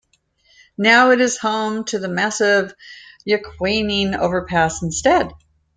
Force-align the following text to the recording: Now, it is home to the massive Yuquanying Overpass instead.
Now, 0.79 1.11
it 1.11 1.21
is 1.21 1.37
home 1.37 1.83
to 1.83 1.99
the 1.99 2.07
massive 2.07 2.73
Yuquanying 3.27 4.15
Overpass 4.17 4.81
instead. 4.81 5.29